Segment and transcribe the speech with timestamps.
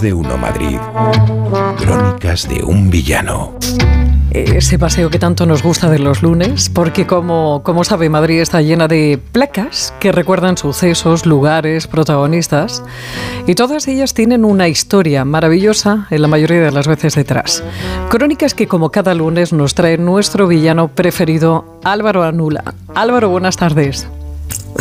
[0.00, 0.78] De uno Madrid.
[1.78, 3.54] Crónicas de un villano.
[4.30, 8.60] Ese paseo que tanto nos gusta de los lunes, porque como, como sabe, Madrid está
[8.60, 12.82] llena de placas que recuerdan sucesos, lugares, protagonistas,
[13.46, 17.64] y todas ellas tienen una historia maravillosa en la mayoría de las veces detrás.
[18.10, 22.74] Crónicas que como cada lunes nos trae nuestro villano preferido, Álvaro Anula.
[22.94, 24.06] Álvaro, buenas tardes.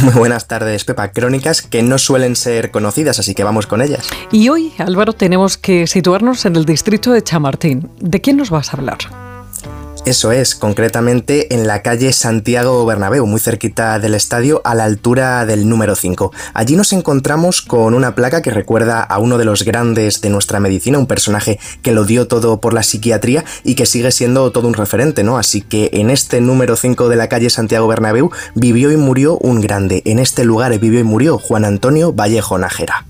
[0.00, 1.12] Muy buenas tardes, Pepa.
[1.12, 4.08] Crónicas que no suelen ser conocidas, así que vamos con ellas.
[4.30, 7.90] Y hoy, Álvaro, tenemos que situarnos en el distrito de Chamartín.
[8.00, 8.98] ¿De quién nos vas a hablar?
[10.04, 15.46] Eso es, concretamente en la calle Santiago Bernabéu, muy cerquita del estadio, a la altura
[15.46, 16.32] del número 5.
[16.54, 20.58] Allí nos encontramos con una placa que recuerda a uno de los grandes de nuestra
[20.58, 24.66] medicina, un personaje que lo dio todo por la psiquiatría y que sigue siendo todo
[24.66, 25.38] un referente, ¿no?
[25.38, 29.60] Así que en este número 5 de la calle Santiago Bernabéu vivió y murió un
[29.60, 30.02] grande.
[30.04, 33.06] En este lugar vivió y murió Juan Antonio Vallejo Nájera.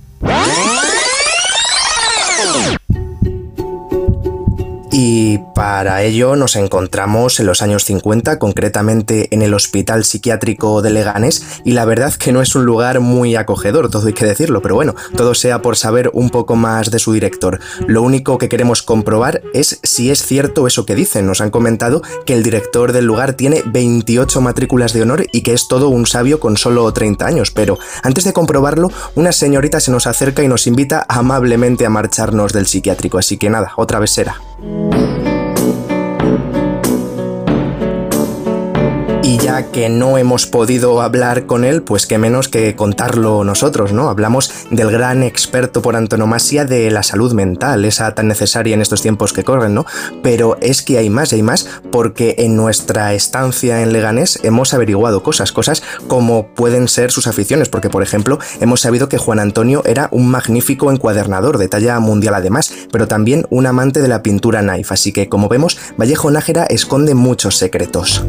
[4.94, 10.90] Y para ello nos encontramos en los años 50, concretamente en el Hospital Psiquiátrico de
[10.90, 14.60] Leganés, y la verdad que no es un lugar muy acogedor, todo hay que decirlo,
[14.60, 17.58] pero bueno, todo sea por saber un poco más de su director.
[17.86, 21.26] Lo único que queremos comprobar es si es cierto eso que dicen.
[21.26, 25.54] Nos han comentado que el director del lugar tiene 28 matrículas de honor y que
[25.54, 29.90] es todo un sabio con solo 30 años, pero antes de comprobarlo, una señorita se
[29.90, 34.10] nos acerca y nos invita amablemente a marcharnos del psiquiátrico, así que nada, otra vez
[34.10, 34.36] será.
[34.62, 35.21] Mm-hmm.
[39.32, 43.94] Y ya que no hemos podido hablar con él, pues qué menos que contarlo nosotros,
[43.94, 44.10] ¿no?
[44.10, 49.00] Hablamos del gran experto por antonomasia de la salud mental, esa tan necesaria en estos
[49.00, 49.86] tiempos que corren, ¿no?
[50.22, 55.22] Pero es que hay más, hay más, porque en nuestra estancia en Leganés hemos averiguado
[55.22, 59.82] cosas, cosas como pueden ser sus aficiones, porque por ejemplo hemos sabido que Juan Antonio
[59.86, 64.60] era un magnífico encuadernador de talla mundial además, pero también un amante de la pintura
[64.60, 68.22] knife, así que como vemos, Vallejo Nájera esconde muchos secretos.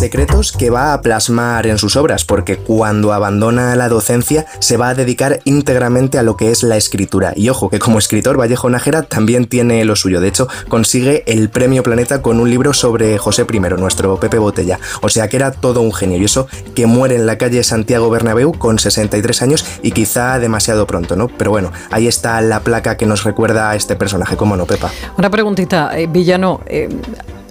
[0.00, 4.88] Secretos que va a plasmar en sus obras, porque cuando abandona la docencia se va
[4.88, 7.34] a dedicar íntegramente a lo que es la escritura.
[7.36, 10.22] Y ojo, que como escritor Vallejo Nájera también tiene lo suyo.
[10.22, 14.80] De hecho, consigue el premio Planeta con un libro sobre José I, nuestro Pepe Botella.
[15.02, 16.16] O sea que era todo un genio.
[16.16, 20.86] Y eso que muere en la calle Santiago Bernabéu con 63 años y quizá demasiado
[20.86, 21.28] pronto, ¿no?
[21.28, 24.38] Pero bueno, ahí está la placa que nos recuerda a este personaje.
[24.38, 24.90] ¿Cómo no, Pepa?
[25.18, 26.62] Una preguntita, eh, Villano.
[26.64, 26.88] Eh,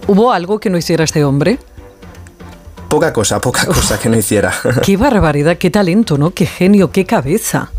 [0.08, 1.60] ¿Hubo algo que no hiciera este hombre?
[2.90, 4.52] Poca cosa, poca cosa que no hiciera.
[4.84, 6.32] qué barbaridad, qué talento, ¿no?
[6.32, 7.70] Qué genio, qué cabeza.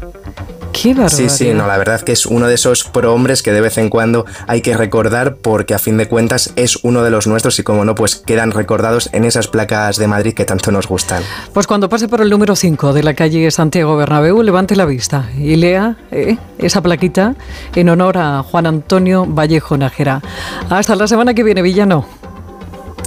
[0.73, 1.09] Qué barbaridad.
[1.09, 3.89] Sí, sí, no, la verdad que es uno de esos prohombres que de vez en
[3.89, 7.65] cuando hay que recordar porque a fin de cuentas es uno de los nuestros y
[7.65, 11.25] como no, pues quedan recordados en esas placas de Madrid que tanto nos gustan.
[11.53, 15.29] Pues cuando pase por el número 5 de la calle Santiago Bernabéu, levante la vista
[15.37, 17.35] y lea eh, esa plaquita
[17.75, 20.23] en honor a Juan Antonio Vallejo Nájera.
[20.69, 22.07] Hasta la semana que viene, Villano.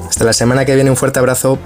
[0.10, 1.58] Hasta la semana que viene, un fuerte abrazo.